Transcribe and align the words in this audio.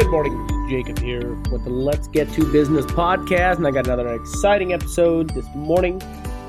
Good 0.00 0.10
morning, 0.10 0.66
Jacob 0.70 0.98
here 0.98 1.34
with 1.52 1.62
the 1.64 1.70
Let's 1.70 2.08
Get 2.08 2.32
to 2.32 2.50
Business 2.50 2.86
podcast, 2.86 3.58
and 3.58 3.66
I 3.66 3.70
got 3.70 3.86
another 3.86 4.14
exciting 4.14 4.72
episode 4.72 5.28
this 5.34 5.44
morning. 5.54 6.00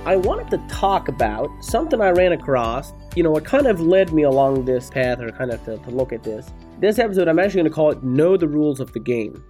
I 0.05 0.15
wanted 0.15 0.49
to 0.51 0.67
talk 0.69 1.09
about 1.09 1.49
something 1.61 1.99
I 1.99 2.11
ran 2.11 2.31
across. 2.31 2.93
You 3.13 3.23
know, 3.23 3.31
what 3.31 3.43
kind 3.43 3.67
of 3.67 3.81
led 3.81 4.13
me 4.13 4.23
along 4.23 4.63
this 4.63 4.89
path, 4.89 5.19
or 5.19 5.31
kind 5.31 5.51
of 5.51 5.61
to, 5.65 5.77
to 5.79 5.89
look 5.91 6.13
at 6.13 6.23
this. 6.23 6.49
This 6.79 6.97
episode, 6.97 7.27
I'm 7.27 7.39
actually 7.39 7.59
going 7.63 7.71
to 7.71 7.75
call 7.75 7.91
it 7.91 8.01
Know 8.01 8.37
the 8.37 8.47
Rules 8.47 8.79
of 8.79 8.93
the 8.93 9.01
Game. 9.01 9.43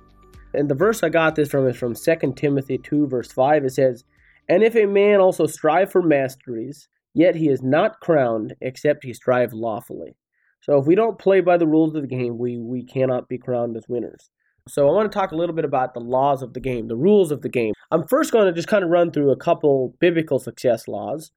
And 0.56 0.68
the 0.68 0.74
verse 0.74 1.04
I 1.04 1.10
got 1.10 1.36
this 1.36 1.50
from 1.50 1.68
is 1.68 1.78
from 1.78 1.94
2 1.94 2.34
Timothy 2.36 2.80
2, 2.80 3.06
verse 3.06 3.32
5. 3.32 3.66
It 3.66 3.74
says, 3.74 4.04
And 4.50 4.64
if 4.64 4.76
a 4.76 4.88
man 4.88 5.20
also 5.20 5.46
strive 5.46 5.92
for 5.92 6.02
masteries, 6.02 6.88
yet 7.14 7.36
he 7.36 7.50
is 7.50 7.62
not 7.62 8.00
crowned, 8.00 8.56
except 8.62 9.06
he 9.06 9.14
strive 9.14 9.54
lawfully. 9.54 10.16
So 10.62 10.78
if 10.78 10.86
we 10.86 10.96
don't 10.96 11.20
play 11.20 11.42
by 11.42 11.58
the 11.58 11.68
rules 11.68 11.96
of 11.96 12.02
the 12.02 12.08
game, 12.08 12.38
we, 12.38 12.58
we 12.58 12.84
cannot 12.84 13.28
be 13.28 13.38
crowned 13.38 13.76
as 13.76 13.88
winners. 13.88 14.30
So 14.68 14.88
I 14.88 14.92
want 14.92 15.12
to 15.12 15.18
talk 15.18 15.32
a 15.32 15.36
little 15.36 15.56
bit 15.56 15.66
about 15.66 15.94
the 15.94 16.00
laws 16.00 16.44
of 16.44 16.54
the 16.54 16.60
game, 16.60 16.88
the 16.88 16.96
rules 16.96 17.32
of 17.32 17.42
the 17.42 17.50
game. 17.50 17.74
I'm 17.90 18.08
first 18.08 18.32
going 18.32 18.46
to 18.46 18.54
just 18.54 18.68
kind 18.68 18.84
of 18.84 18.92
run 18.92 19.12
through 19.12 19.32
a 19.32 19.36
couple 19.36 19.96
biblical 20.00 20.38
success 20.38 20.88
laws. 20.88 21.32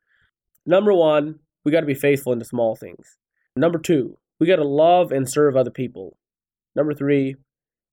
Number 0.67 0.93
one, 0.93 1.41
we 1.65 1.73
got 1.73 1.81
to 1.81 1.87
be 1.87 1.95
faithful 1.95 2.33
in 2.33 2.39
the 2.39 2.45
small 2.45 2.77
things. 2.77 3.17
Number 3.57 3.79
two, 3.79 4.19
we 4.39 4.47
got 4.47 4.57
to 4.57 4.69
love 4.69 5.11
and 5.11 5.29
serve 5.29 5.57
other 5.57 5.71
people. 5.71 6.19
Number 6.77 6.93
three, 6.93 7.37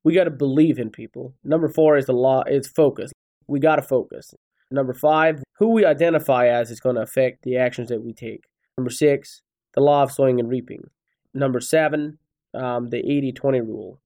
we 0.03 0.13
got 0.13 0.25
to 0.25 0.31
believe 0.31 0.79
in 0.79 0.89
people. 0.89 1.33
Number 1.43 1.69
four 1.69 1.95
is 1.95 2.07
the 2.07 2.13
law 2.13 2.43
is 2.45 2.67
focus. 2.67 3.11
We 3.47 3.59
got 3.59 3.77
to 3.77 3.81
focus. 3.81 4.33
Number 4.69 4.93
five, 4.93 5.43
who 5.59 5.69
we 5.69 5.85
identify 5.85 6.47
as 6.47 6.71
is 6.71 6.79
going 6.79 6.95
to 6.95 7.01
affect 7.01 7.43
the 7.43 7.57
actions 7.57 7.89
that 7.89 8.03
we 8.03 8.13
take. 8.13 8.45
Number 8.77 8.89
six, 8.89 9.41
the 9.75 9.81
law 9.81 10.03
of 10.03 10.11
sowing 10.11 10.39
and 10.39 10.49
reaping. 10.49 10.89
Number 11.33 11.59
seven, 11.59 12.17
um, 12.53 12.89
the 12.89 12.99
80 12.99 13.31
20 13.33 13.61
rule. 13.61 14.01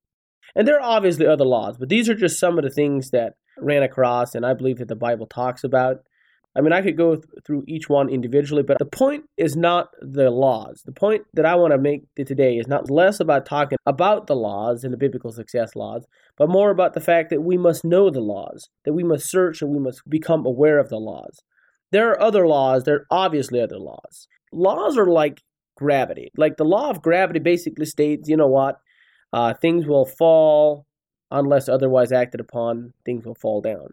And 0.56 0.68
there 0.68 0.78
are 0.78 0.96
obviously 0.98 1.26
other 1.26 1.46
laws, 1.46 1.78
but 1.78 1.90
these 1.90 2.08
are 2.10 2.16
just 2.16 2.40
some 2.40 2.58
of 2.58 2.64
the 2.64 2.70
things 2.70 3.10
that 3.12 3.34
ran 3.58 3.84
across 3.84 4.36
and 4.36 4.46
I 4.46 4.54
believe 4.54 4.78
that 4.78 4.88
the 4.88 4.96
Bible 4.96 5.28
talks 5.28 5.64
about. 5.64 5.98
I 6.58 6.62
mean, 6.62 6.72
I 6.72 6.82
could 6.82 6.96
go 6.96 7.16
th- 7.16 7.26
through 7.46 7.66
each 7.68 7.90
one 7.90 8.08
individually, 8.08 8.64
but 8.64 8.80
the 8.80 8.86
point 8.86 9.26
is 9.36 9.58
not 9.58 9.90
the 10.02 10.30
laws. 10.30 10.84
The 10.86 10.94
point 10.94 11.24
that 11.34 11.46
I 11.46 11.56
want 11.56 11.74
to 11.74 11.78
make 11.78 12.04
today 12.16 12.58
is 12.58 12.68
not 12.68 12.90
less 12.90 13.20
about 13.20 13.46
talking 13.46 13.78
about 13.86 14.28
the 14.28 14.38
laws 14.38 14.86
and 14.86 14.94
the 14.94 14.98
biblical 14.98 15.34
success 15.34 15.76
laws, 15.76 16.06
but 16.38 16.50
more 16.50 16.70
about 16.70 16.94
the 16.94 17.02
fact 17.02 17.30
that 17.32 17.42
we 17.42 17.58
must 17.58 17.84
know 17.84 18.10
the 18.10 18.22
laws, 18.22 18.70
that 18.86 18.94
we 18.94 19.04
must 19.04 19.30
search 19.30 19.62
and 19.62 19.72
we 19.72 19.80
must 19.80 20.10
become 20.10 20.46
aware 20.46 20.80
of 20.80 20.88
the 20.88 20.98
laws. 20.98 21.42
There 21.92 22.10
are 22.12 22.22
other 22.22 22.48
laws, 22.48 22.84
there 22.84 22.96
are 22.96 23.06
obviously 23.12 23.60
other 23.60 23.78
laws. 23.78 24.28
Laws 24.54 24.98
are 24.98 25.08
like 25.08 25.42
gravity. 25.76 26.32
Like 26.38 26.58
the 26.58 26.66
law 26.66 26.90
of 26.90 27.02
gravity 27.02 27.40
basically 27.40 27.86
states, 27.86 28.30
you 28.30 28.38
know 28.38 28.48
what? 28.48 28.80
Uh, 29.34 29.54
things 29.54 29.86
will 29.86 30.06
fall 30.06 30.86
unless 31.32 31.68
otherwise 31.68 32.12
acted 32.12 32.40
upon, 32.40 32.94
things 33.04 33.26
will 33.26 33.36
fall 33.36 33.62
down. 33.62 33.90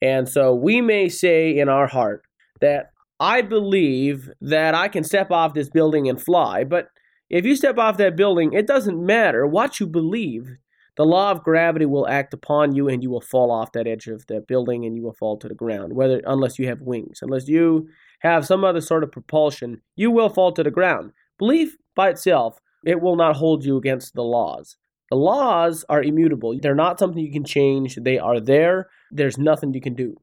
And 0.00 0.28
so 0.28 0.54
we 0.54 0.80
may 0.80 1.08
say 1.08 1.56
in 1.56 1.68
our 1.68 1.86
heart 1.86 2.22
that 2.60 2.92
I 3.20 3.42
believe 3.42 4.30
that 4.40 4.74
I 4.74 4.88
can 4.88 5.04
step 5.04 5.30
off 5.30 5.54
this 5.54 5.68
building 5.68 6.08
and 6.08 6.22
fly, 6.22 6.64
but 6.64 6.88
if 7.28 7.44
you 7.44 7.56
step 7.56 7.78
off 7.78 7.98
that 7.98 8.16
building, 8.16 8.52
it 8.52 8.66
doesn't 8.66 9.04
matter 9.04 9.46
what 9.46 9.80
you 9.80 9.86
believe. 9.86 10.56
The 10.96 11.04
law 11.04 11.30
of 11.30 11.44
gravity 11.44 11.86
will 11.86 12.08
act 12.08 12.32
upon 12.32 12.74
you 12.74 12.88
and 12.88 13.02
you 13.02 13.10
will 13.10 13.20
fall 13.20 13.50
off 13.50 13.72
that 13.72 13.86
edge 13.86 14.06
of 14.06 14.26
that 14.28 14.46
building 14.48 14.84
and 14.84 14.96
you 14.96 15.02
will 15.02 15.12
fall 15.12 15.36
to 15.38 15.48
the 15.48 15.54
ground, 15.54 15.92
whether 15.92 16.20
unless 16.26 16.58
you 16.58 16.66
have 16.68 16.80
wings. 16.80 17.20
Unless 17.22 17.46
you 17.48 17.88
have 18.20 18.46
some 18.46 18.64
other 18.64 18.80
sort 18.80 19.04
of 19.04 19.12
propulsion, 19.12 19.82
you 19.94 20.10
will 20.10 20.28
fall 20.28 20.52
to 20.52 20.62
the 20.62 20.70
ground. 20.70 21.12
Belief 21.38 21.76
by 21.94 22.10
itself, 22.10 22.60
it 22.84 23.00
will 23.00 23.16
not 23.16 23.36
hold 23.36 23.64
you 23.64 23.76
against 23.76 24.14
the 24.14 24.22
laws. 24.22 24.76
The 25.10 25.16
laws 25.16 25.84
are 25.88 26.02
immutable. 26.02 26.58
They're 26.60 26.74
not 26.74 26.98
something 26.98 27.22
you 27.22 27.32
can 27.32 27.44
change. 27.44 27.96
They 27.96 28.18
are 28.18 28.40
there. 28.40 28.88
There's 29.10 29.38
nothing 29.38 29.72
you 29.72 29.80
can 29.80 29.94
do. 29.94 30.16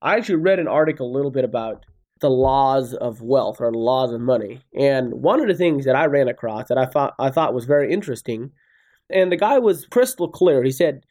I 0.00 0.16
actually 0.16 0.36
read 0.36 0.58
an 0.58 0.68
article 0.68 1.10
a 1.10 1.14
little 1.14 1.30
bit 1.30 1.44
about 1.44 1.84
the 2.20 2.30
laws 2.30 2.94
of 2.94 3.20
wealth 3.20 3.60
or 3.60 3.70
the 3.70 3.78
laws 3.78 4.12
of 4.12 4.20
money. 4.20 4.60
And 4.74 5.12
one 5.14 5.40
of 5.40 5.48
the 5.48 5.54
things 5.54 5.84
that 5.84 5.96
I 5.96 6.06
ran 6.06 6.28
across 6.28 6.68
that 6.68 6.78
I 6.78 6.86
thought 6.86 7.14
I 7.18 7.30
thought 7.30 7.54
was 7.54 7.64
very 7.64 7.92
interesting, 7.92 8.52
and 9.10 9.30
the 9.30 9.36
guy 9.36 9.58
was 9.58 9.86
crystal 9.86 10.28
clear. 10.28 10.62
He 10.62 10.72
said, 10.72 11.04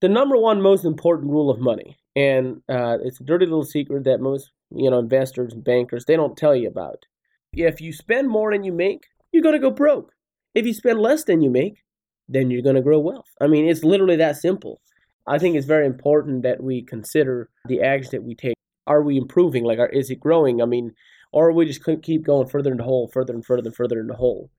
the 0.00 0.08
number 0.08 0.36
one 0.36 0.60
most 0.60 0.84
important 0.84 1.30
rule 1.30 1.50
of 1.50 1.58
money, 1.58 1.96
and 2.14 2.62
uh, 2.68 2.98
it's 3.02 3.20
a 3.20 3.24
dirty 3.24 3.46
little 3.46 3.64
secret 3.64 4.04
that 4.04 4.20
most 4.20 4.50
you 4.70 4.90
know 4.90 4.98
investors 4.98 5.52
and 5.52 5.64
bankers 5.64 6.04
they 6.04 6.16
don't 6.16 6.36
tell 6.36 6.54
you 6.54 6.68
about. 6.68 7.06
If 7.52 7.80
you 7.80 7.92
spend 7.92 8.28
more 8.28 8.52
than 8.52 8.64
you 8.64 8.72
make, 8.72 9.04
you're 9.32 9.42
gonna 9.42 9.58
go 9.58 9.70
broke. 9.70 10.12
If 10.54 10.66
you 10.66 10.74
spend 10.74 11.00
less 11.00 11.24
than 11.24 11.40
you 11.40 11.50
make, 11.50 11.82
then 12.28 12.50
you're 12.50 12.62
gonna 12.62 12.82
grow 12.82 12.98
wealth. 12.98 13.30
I 13.40 13.46
mean, 13.46 13.68
it's 13.68 13.84
literally 13.84 14.16
that 14.16 14.36
simple. 14.36 14.80
I 15.26 15.38
think 15.38 15.56
it's 15.56 15.66
very 15.66 15.86
important 15.86 16.42
that 16.42 16.62
we 16.62 16.82
consider 16.82 17.50
the 17.66 17.82
actions 17.82 18.10
that 18.10 18.24
we 18.24 18.34
take. 18.34 18.54
Are 18.86 19.02
we 19.02 19.18
improving? 19.18 19.64
Like, 19.64 19.78
are, 19.78 19.88
is 19.88 20.10
it 20.10 20.20
growing? 20.20 20.62
I 20.62 20.64
mean, 20.64 20.92
or 21.32 21.52
we 21.52 21.66
just 21.66 21.84
keep 22.02 22.24
going 22.24 22.48
further 22.48 22.70
in 22.70 22.78
the 22.78 22.84
hole, 22.84 23.10
further 23.12 23.34
and 23.34 23.44
further 23.44 23.68
and 23.68 23.76
further 23.76 24.00
in 24.00 24.06
the 24.06 24.14
hole? 24.14 24.50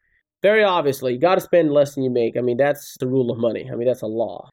Very 0.44 0.64
obviously, 0.64 1.14
you 1.14 1.20
got 1.20 1.36
to 1.36 1.42
spend 1.42 1.74
less 1.74 1.96
than 1.96 2.04
you 2.04 2.12
make. 2.12 2.38
I 2.38 2.42
mean, 2.42 2.58
that's 2.58 2.96
the 3.00 3.08
rule 3.08 3.32
of 3.32 3.40
money. 3.40 3.68
I 3.72 3.76
mean, 3.76 3.88
that's 3.88 4.04
a 4.04 4.08
law. 4.08 4.50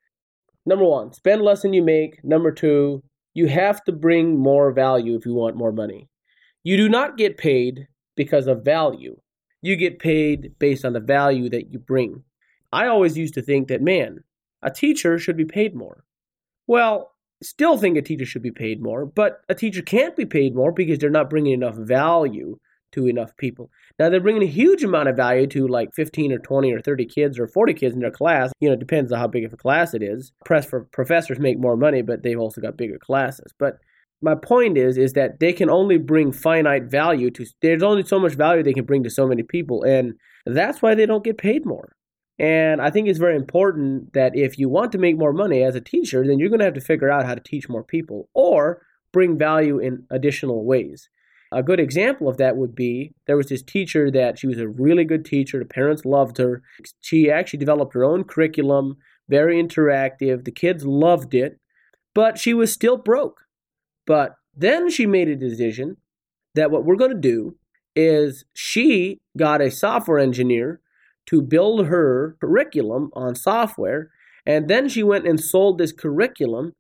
Number 0.65 0.85
one, 0.85 1.13
spend 1.13 1.43
less 1.43 1.63
than 1.63 1.73
you 1.73 1.83
make. 1.83 2.25
Number 2.25 2.51
two, 2.51 3.03
you 3.35 3.47
have 3.47 3.85
to 3.85 3.93
bring 3.93 4.39
more 4.39 4.73
value 4.73 5.15
if 5.15 5.27
you 5.27 5.35
want 5.35 5.57
more 5.57 5.73
money. 5.73 6.09
You 6.65 6.77
do 6.77 6.89
not 6.89 7.19
get 7.19 7.37
paid 7.37 7.87
because 8.17 8.47
of 8.47 8.65
value. 8.65 9.21
You 9.63 9.77
get 9.77 9.99
paid 9.99 10.59
based 10.59 10.85
on 10.85 10.93
the 10.93 11.01
value 11.01 11.49
that 11.51 11.73
you 11.73 11.79
bring. 11.79 12.25
I 12.73 12.87
always 12.87 13.17
used 13.17 13.35
to 13.35 13.43
think 13.43 13.69
that, 13.69 13.83
man, 13.83 14.25
a 14.63 14.71
teacher 14.71 15.19
should 15.19 15.37
be 15.37 15.45
paid 15.45 15.75
more. 15.75 16.05
Well, 16.67 17.13
still 17.43 17.79
think 17.79 17.97
a 17.97 18.03
teacher 18.03 18.27
should 18.27 18.43
be 18.43 18.51
paid 18.51 18.83
more, 18.83 19.07
but 19.07 19.43
a 19.49 19.55
teacher 19.55 19.83
can't 19.83 20.17
be 20.17 20.27
paid 20.27 20.55
more 20.55 20.73
because 20.73 20.99
they're 20.99 21.11
not 21.11 21.31
bringing 21.31 21.53
enough 21.53 21.77
value 21.77 22.59
to 22.93 23.07
enough 23.07 23.37
people. 23.37 23.71
Now 23.99 24.09
they're 24.09 24.21
bringing 24.21 24.43
a 24.43 24.47
huge 24.47 24.83
amount 24.83 25.09
of 25.09 25.17
value 25.17 25.47
to 25.49 25.69
like 25.69 25.95
15 25.95 26.33
or 26.33 26.39
20 26.39 26.73
or 26.73 26.81
30 26.81 27.05
kids 27.07 27.39
or 27.39 27.47
40 27.47 27.75
kids 27.75 27.95
in 27.95 28.01
their 28.01 28.11
class. 28.11 28.53
You 28.61 28.69
know, 28.69 28.75
it 28.75 28.81
depends 28.81 29.13
on 29.13 29.19
how 29.19 29.27
big 29.27 29.45
of 29.45 29.53
a 29.53 29.57
class 29.57 29.95
it 29.95 30.03
is. 30.03 30.33
Press 30.45 30.67
for 30.67 30.85
professors 30.85 31.39
make 31.39 31.59
more 31.59 31.77
money, 31.77 32.03
but 32.03 32.23
they've 32.23 32.39
also 32.39 32.61
got 32.61 32.77
bigger 32.77 32.99
classes. 32.99 33.53
But 33.59 33.79
my 34.23 34.35
point 34.35 34.79
is 34.79 34.97
is 34.97 35.13
that 35.13 35.41
they 35.41 35.53
can 35.53 35.69
only 35.71 35.99
bring 35.99 36.33
finite 36.33 36.85
value 36.85 37.31
to 37.31 37.47
there's 37.63 37.83
only 37.83 38.05
so 38.05 38.19
much 38.19 38.33
value 38.33 38.63
they 38.63 38.73
can 38.73 38.85
bring 38.85 39.03
to 39.03 39.11
so 39.11 39.27
many 39.27 39.43
people 39.43 39.83
and 39.83 40.15
that's 40.47 40.81
why 40.81 40.95
they 40.95 41.07
don't 41.07 41.25
get 41.25 41.39
paid 41.39 41.67
more. 41.67 41.97
And 42.39 42.81
I 42.83 42.91
think 42.91 43.09
it's 43.09 43.19
very 43.19 43.37
important 43.37 44.13
that 44.13 44.37
if 44.37 44.59
you 44.59 44.69
want 44.69 44.93
to 44.93 44.99
make 44.99 45.17
more 45.17 45.33
money 45.33 45.63
as 45.63 45.75
a 45.75 45.81
teacher, 45.81 46.25
then 46.27 46.39
you're 46.39 46.51
going 46.51 46.59
to 46.59 46.67
have 46.67 46.75
to 46.75 46.81
figure 46.81 47.11
out 47.11 47.25
how 47.25 47.35
to 47.35 47.41
teach 47.41 47.69
more 47.69 47.83
people 47.83 48.29
or 48.35 48.83
bring 49.13 49.39
value 49.39 49.79
in 49.79 50.05
additional 50.11 50.65
ways. 50.65 51.09
A 51.53 51.63
good 51.63 51.81
example 51.81 52.29
of 52.29 52.37
that 52.37 52.57
would 52.57 52.75
be 52.75 53.15
there 53.27 53.37
was 53.37 53.47
this 53.47 53.63
teacher 53.63 54.11
that 54.11 54.39
she 54.39 54.47
was 54.47 54.59
a 54.59 54.69
really 54.69 55.05
good 55.05 55.25
teacher. 55.25 55.59
The 55.59 55.65
parents 55.65 56.05
loved 56.05 56.39
her. 56.39 56.63
She 57.01 57.31
actually 57.31 57.61
developed 57.61 57.95
her 57.95 58.05
own 58.05 58.25
curriculum, 58.25 58.99
very 59.29 59.63
interactive. 59.63 60.45
The 60.45 60.51
kids 60.51 60.85
loved 60.85 61.35
it, 61.35 61.59
but 62.15 62.39
she 62.39 62.53
was 62.53 62.73
still 62.73 62.97
broke. 62.97 63.46
But 64.07 64.37
then 64.55 64.91
she 64.91 65.07
made 65.07 65.29
a 65.29 65.37
decision 65.37 65.97
that 66.55 66.71
what 66.71 66.85
we're 66.85 66.97
going 66.97 67.15
to 67.15 67.21
do 67.21 67.57
is 67.95 68.45
she 68.55 69.19
got 69.37 69.61
a 69.61 69.71
software 69.71 70.19
engineer 70.19 70.81
to 71.27 71.43
build 71.43 71.87
her 71.87 72.37
curriculum 72.41 73.11
on 73.15 73.35
software. 73.35 74.11
And 74.47 74.69
then 74.69 74.89
she 74.89 75.03
went 75.03 75.27
and 75.27 75.41
sold 75.41 75.79
this 75.79 75.93
curriculum 75.93 76.73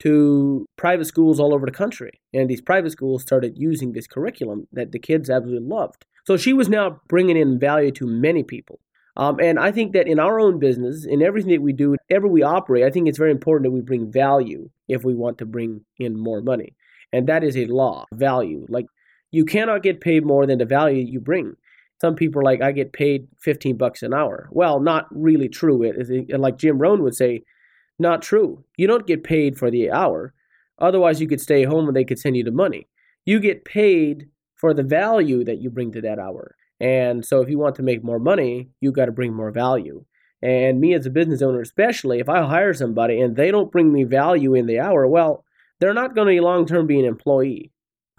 to 0.00 0.66
private 0.76 1.04
schools 1.04 1.38
all 1.38 1.54
over 1.54 1.66
the 1.66 1.72
country. 1.72 2.10
And 2.34 2.50
these 2.50 2.60
private 2.60 2.90
schools 2.90 3.22
started 3.22 3.54
using 3.56 3.92
this 3.92 4.08
curriculum 4.08 4.66
that 4.72 4.90
the 4.90 4.98
kids 4.98 5.30
absolutely 5.30 5.68
loved. 5.68 6.04
So 6.26 6.36
she 6.36 6.52
was 6.52 6.68
now 6.68 7.00
bringing 7.08 7.36
in 7.36 7.58
value 7.58 7.92
to 7.92 8.06
many 8.06 8.42
people. 8.42 8.80
Um, 9.16 9.38
and 9.40 9.58
I 9.58 9.70
think 9.70 9.92
that 9.92 10.08
in 10.08 10.18
our 10.18 10.40
own 10.40 10.58
business, 10.58 11.04
in 11.04 11.22
everything 11.22 11.50
that 11.52 11.60
we 11.60 11.72
do, 11.72 11.96
whenever 12.08 12.26
we 12.26 12.42
operate, 12.42 12.84
I 12.84 12.90
think 12.90 13.08
it's 13.08 13.18
very 13.18 13.30
important 13.30 13.64
that 13.64 13.74
we 13.74 13.82
bring 13.82 14.10
value 14.10 14.70
if 14.88 15.04
we 15.04 15.14
want 15.14 15.38
to 15.38 15.46
bring 15.46 15.84
in 15.98 16.18
more 16.18 16.40
money. 16.40 16.74
And 17.12 17.28
that 17.28 17.44
is 17.44 17.56
a 17.56 17.66
law, 17.66 18.06
value. 18.14 18.66
Like 18.70 18.86
you 19.30 19.44
cannot 19.44 19.82
get 19.82 20.00
paid 20.00 20.24
more 20.24 20.46
than 20.46 20.58
the 20.58 20.64
value 20.64 21.04
you 21.04 21.20
bring. 21.20 21.54
some 22.00 22.16
people 22.16 22.40
are 22.40 22.44
like, 22.44 22.62
I 22.62 22.72
get 22.72 22.92
paid 22.92 23.28
15 23.40 23.76
bucks 23.76 24.02
an 24.02 24.14
hour. 24.14 24.48
Well, 24.50 24.80
not 24.80 25.06
really 25.10 25.48
true. 25.48 25.82
It 25.82 25.96
is 25.98 26.10
like 26.30 26.58
Jim 26.58 26.78
Rohn 26.78 27.02
would 27.02 27.14
say, 27.14 27.42
not 27.98 28.22
true. 28.22 28.64
You 28.76 28.86
don't 28.86 29.06
get 29.06 29.24
paid 29.24 29.58
for 29.58 29.70
the 29.70 29.90
hour. 29.90 30.34
Otherwise, 30.78 31.20
you 31.20 31.28
could 31.28 31.40
stay 31.40 31.64
home 31.64 31.86
and 31.86 31.96
they 31.96 32.04
could 32.04 32.18
send 32.18 32.36
you 32.36 32.42
the 32.42 32.50
money. 32.50 32.88
You 33.24 33.38
get 33.38 33.64
paid 33.64 34.28
for 34.56 34.74
the 34.74 34.82
value 34.82 35.44
that 35.44 35.60
you 35.60 35.70
bring 35.70 35.92
to 35.92 36.00
that 36.00 36.18
hour. 36.18 36.56
And 36.82 37.24
so, 37.24 37.40
if 37.40 37.48
you 37.48 37.58
want 37.60 37.76
to 37.76 37.82
make 37.82 38.02
more 38.02 38.18
money, 38.18 38.70
you 38.80 38.90
got 38.90 39.06
to 39.06 39.12
bring 39.12 39.32
more 39.32 39.52
value. 39.52 40.04
And 40.42 40.80
me 40.80 40.94
as 40.94 41.06
a 41.06 41.10
business 41.10 41.40
owner, 41.40 41.60
especially, 41.60 42.18
if 42.18 42.28
I 42.28 42.42
hire 42.42 42.74
somebody 42.74 43.20
and 43.20 43.36
they 43.36 43.52
don't 43.52 43.70
bring 43.70 43.92
me 43.92 44.02
value 44.02 44.54
in 44.54 44.66
the 44.66 44.80
hour, 44.80 45.06
well, 45.06 45.44
they're 45.78 45.94
not 45.94 46.16
going 46.16 46.36
to 46.36 46.42
long 46.42 46.66
term 46.66 46.88
be 46.88 46.98
an 46.98 47.04
employee. 47.04 47.70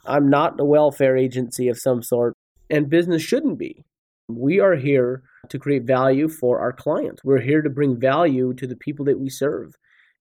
I'm 0.06 0.30
not 0.30 0.60
a 0.60 0.65
welfare 0.65 1.18
agency 1.18 1.68
of 1.68 1.77
some 1.77 2.01
sort, 2.01 2.36
and 2.69 2.89
business 2.89 3.21
shouldn't 3.21 3.60
be. 3.60 3.83
We 4.30 4.62
are 4.62 4.75
here 4.75 5.24
to 5.50 5.59
create 5.59 5.83
value 5.83 6.30
for 6.30 6.59
our 6.59 6.71
clients. 6.71 7.21
We're 7.21 7.42
here 7.42 7.62
to 7.62 7.69
bring 7.69 8.00
value 8.00 8.54
to 8.54 8.66
the 8.66 8.77
people 8.77 9.04
that 9.06 9.19
we 9.19 9.30
serve. 9.30 9.75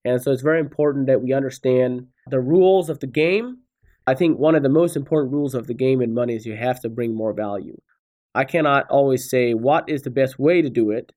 And 0.04 0.20
so 0.20 0.32
it's 0.32 0.42
very 0.42 0.58
important 0.58 1.06
that 1.06 1.22
we 1.22 1.32
understand 1.32 2.08
the 2.28 2.40
rules 2.40 2.90
of 2.90 2.98
the 2.98 3.06
game. 3.06 3.58
I 4.08 4.14
think 4.14 4.36
one 4.36 4.56
of 4.56 4.64
the 4.64 4.68
most 4.68 4.96
important 4.96 5.32
rules 5.32 5.54
of 5.54 5.68
the 5.68 5.74
game 5.74 6.02
in 6.02 6.12
money 6.12 6.34
is 6.34 6.44
you 6.44 6.56
have 6.56 6.80
to 6.80 6.88
bring 6.88 7.14
more 7.14 7.32
value. 7.32 7.80
I 8.34 8.44
cannot 8.44 8.88
always 8.90 9.28
say 9.28 9.54
what 9.54 9.88
is 9.88 10.02
the 10.02 10.10
best 10.10 10.38
way 10.38 10.62
to 10.62 10.70
do 10.70 10.90
it, 10.90 11.12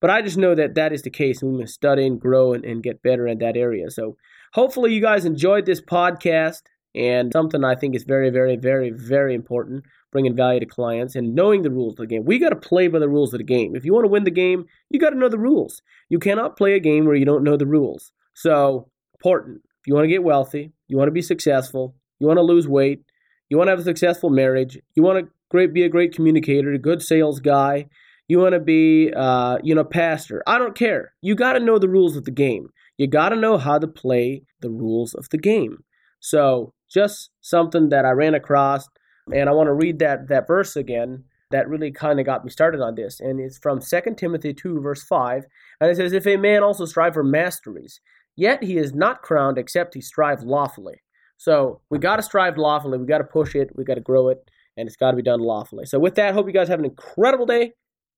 but 0.00 0.10
I 0.10 0.22
just 0.22 0.36
know 0.36 0.54
that 0.54 0.74
that 0.74 0.92
is 0.92 1.02
the 1.02 1.10
case. 1.10 1.42
We 1.42 1.50
must 1.50 1.74
study 1.74 2.06
and 2.06 2.20
grow 2.20 2.52
and, 2.52 2.64
and 2.64 2.82
get 2.82 3.02
better 3.02 3.26
in 3.26 3.38
that 3.38 3.56
area. 3.56 3.90
So 3.90 4.16
hopefully 4.52 4.92
you 4.92 5.00
guys 5.00 5.24
enjoyed 5.24 5.66
this 5.66 5.80
podcast 5.80 6.62
and 6.94 7.32
something 7.32 7.64
I 7.64 7.74
think 7.74 7.94
is 7.94 8.04
very, 8.04 8.30
very, 8.30 8.56
very, 8.56 8.90
very 8.90 9.34
important 9.34 9.84
bringing 10.12 10.36
value 10.36 10.60
to 10.60 10.66
clients 10.66 11.16
and 11.16 11.34
knowing 11.34 11.62
the 11.62 11.70
rules 11.70 11.94
of 11.94 11.96
the 11.96 12.06
game. 12.06 12.24
We 12.24 12.38
got 12.38 12.50
to 12.50 12.56
play 12.56 12.86
by 12.88 12.98
the 12.98 13.08
rules 13.08 13.32
of 13.32 13.38
the 13.38 13.44
game. 13.44 13.74
If 13.74 13.84
you 13.84 13.94
want 13.94 14.04
to 14.04 14.10
win 14.10 14.24
the 14.24 14.30
game, 14.30 14.66
you 14.90 15.00
got 15.00 15.10
to 15.10 15.18
know 15.18 15.30
the 15.30 15.38
rules. 15.38 15.80
You 16.10 16.18
cannot 16.18 16.56
play 16.56 16.74
a 16.74 16.80
game 16.80 17.06
where 17.06 17.14
you 17.14 17.24
don't 17.24 17.42
know 17.42 17.56
the 17.56 17.66
rules. 17.66 18.12
So, 18.34 18.90
important. 19.14 19.62
If 19.80 19.86
you 19.86 19.94
want 19.94 20.04
to 20.04 20.08
get 20.08 20.22
wealthy, 20.22 20.72
you 20.86 20.96
want 20.96 21.08
to 21.08 21.12
be 21.12 21.22
successful, 21.22 21.96
you 22.20 22.26
want 22.26 22.36
to 22.36 22.42
lose 22.42 22.68
weight, 22.68 23.04
you 23.48 23.56
want 23.56 23.66
to 23.68 23.72
have 23.72 23.80
a 23.80 23.84
successful 23.84 24.30
marriage, 24.30 24.78
you 24.94 25.02
want 25.02 25.18
to 25.24 25.32
great 25.52 25.72
be 25.72 25.84
a 25.84 25.88
great 25.88 26.14
communicator, 26.14 26.72
a 26.72 26.78
good 26.78 27.02
sales 27.02 27.38
guy, 27.38 27.86
you 28.26 28.38
want 28.38 28.54
to 28.54 28.60
be 28.60 29.12
uh, 29.14 29.58
you 29.62 29.74
know 29.74 29.84
pastor. 29.84 30.42
I 30.46 30.58
don't 30.58 30.74
care. 30.74 31.12
You 31.20 31.34
got 31.34 31.52
to 31.52 31.60
know 31.60 31.78
the 31.78 31.88
rules 31.88 32.16
of 32.16 32.24
the 32.24 32.30
game. 32.32 32.70
You 32.96 33.06
got 33.06 33.28
to 33.28 33.36
know 33.36 33.58
how 33.58 33.78
to 33.78 33.86
play 33.86 34.42
the 34.60 34.70
rules 34.70 35.14
of 35.14 35.28
the 35.28 35.38
game. 35.38 35.84
So, 36.18 36.72
just 36.90 37.30
something 37.40 37.90
that 37.90 38.04
I 38.04 38.10
ran 38.10 38.34
across 38.34 38.88
and 39.32 39.48
I 39.48 39.52
want 39.52 39.68
to 39.68 39.74
read 39.74 39.98
that 40.00 40.28
that 40.28 40.46
verse 40.46 40.74
again 40.74 41.24
that 41.52 41.68
really 41.68 41.92
kind 41.92 42.18
of 42.18 42.26
got 42.26 42.44
me 42.44 42.50
started 42.50 42.80
on 42.80 42.94
this. 42.94 43.20
And 43.20 43.38
it's 43.38 43.58
from 43.58 43.80
2 43.80 44.00
Timothy 44.16 44.54
2, 44.54 44.80
verse 44.80 45.04
5. 45.04 45.44
And 45.80 45.90
it 45.90 45.96
says, 45.96 46.12
If 46.12 46.26
a 46.26 46.36
man 46.36 46.62
also 46.62 46.86
strive 46.86 47.14
for 47.14 47.22
masteries, 47.22 48.00
yet 48.34 48.64
he 48.64 48.78
is 48.78 48.94
not 48.94 49.20
crowned 49.20 49.58
except 49.58 49.94
he 49.94 50.00
strive 50.00 50.42
lawfully. 50.42 51.02
So 51.36 51.82
we 51.90 51.98
got 51.98 52.16
to 52.16 52.22
strive 52.22 52.56
lawfully. 52.56 52.98
We 52.98 53.06
got 53.06 53.18
to 53.18 53.24
push 53.24 53.54
it. 53.54 53.70
We 53.76 53.84
got 53.84 53.94
to 53.94 54.00
grow 54.00 54.28
it. 54.28 54.48
And 54.76 54.86
it's 54.86 54.96
got 54.96 55.10
to 55.10 55.16
be 55.16 55.22
done 55.22 55.40
lawfully. 55.40 55.86
So 55.86 55.98
with 55.98 56.14
that, 56.14 56.34
hope 56.34 56.46
you 56.46 56.52
guys 56.52 56.68
have 56.68 56.78
an 56.78 56.84
incredible 56.84 57.46
day. 57.46 57.72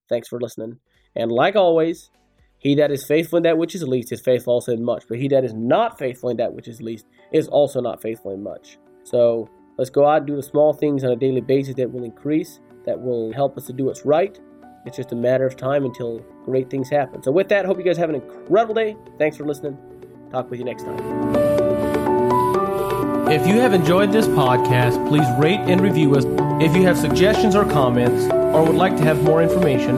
Thanks 0.08 0.28
for 0.28 0.40
listening. 0.40 0.78
And 1.16 1.32
like 1.32 1.56
always, 1.56 2.10
he 2.58 2.74
that 2.76 2.90
is 2.90 3.04
faithful 3.04 3.36
in 3.36 3.42
that 3.42 3.58
which 3.58 3.74
is 3.74 3.82
least 3.82 4.12
is 4.12 4.20
faithful 4.20 4.54
also 4.54 4.72
in 4.72 4.84
much. 4.84 5.04
But 5.08 5.18
he 5.18 5.28
that 5.28 5.44
is 5.44 5.54
not 5.54 5.98
faithful 5.98 6.30
in 6.30 6.36
that 6.38 6.54
which 6.54 6.68
is 6.68 6.80
least 6.80 7.06
is 7.32 7.48
also 7.48 7.80
not 7.80 8.00
faithful 8.00 8.32
in 8.32 8.42
much. 8.42 8.78
So 9.02 9.50
let's 9.76 9.90
go 9.90 10.06
out 10.06 10.18
and 10.18 10.26
do 10.26 10.36
the 10.36 10.42
small 10.42 10.72
things 10.72 11.04
on 11.04 11.10
a 11.10 11.16
daily 11.16 11.40
basis 11.40 11.74
that 11.74 11.92
will 11.92 12.04
increase 12.04 12.60
that 12.84 13.00
will 13.00 13.32
help 13.32 13.56
us 13.56 13.66
to 13.66 13.72
do 13.72 13.86
what's 13.86 14.04
right. 14.04 14.38
It's 14.86 14.96
just 14.96 15.12
a 15.12 15.16
matter 15.16 15.46
of 15.46 15.56
time 15.56 15.84
until 15.84 16.20
great 16.44 16.70
things 16.70 16.90
happen. 16.90 17.22
So, 17.22 17.32
with 17.32 17.48
that, 17.48 17.64
hope 17.64 17.78
you 17.78 17.84
guys 17.84 17.96
have 17.96 18.10
an 18.10 18.16
incredible 18.16 18.74
day. 18.74 18.96
Thanks 19.18 19.36
for 19.36 19.46
listening. 19.46 19.78
Talk 20.30 20.50
with 20.50 20.58
you 20.58 20.66
next 20.66 20.84
time. 20.84 21.44
If 23.26 23.46
you 23.46 23.54
have 23.54 23.72
enjoyed 23.72 24.12
this 24.12 24.26
podcast, 24.26 25.08
please 25.08 25.26
rate 25.38 25.60
and 25.60 25.80
review 25.80 26.14
us. 26.14 26.24
If 26.62 26.76
you 26.76 26.82
have 26.82 26.98
suggestions 26.98 27.56
or 27.56 27.64
comments, 27.64 28.26
or 28.32 28.62
would 28.64 28.76
like 28.76 28.98
to 28.98 29.02
have 29.02 29.22
more 29.22 29.42
information, 29.42 29.96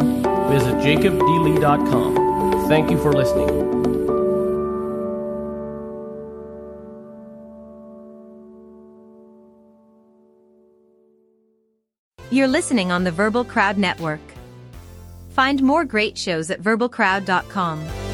visit 0.49 0.75
jacobdlee.com. 0.76 2.69
Thank 2.69 2.90
you 2.90 3.02
for 3.02 3.12
listening. 3.12 3.49
You're 12.31 12.49
listening 12.49 12.93
on 12.93 13.02
the 13.02 13.11
Verbal 13.11 13.44
Crowd 13.44 13.76
Network. 13.76 14.20
Find 15.31 15.62
more 15.62 15.84
great 15.84 16.17
shows 16.17 16.50
at 16.50 16.61
verbalcrowd.com. 16.62 18.06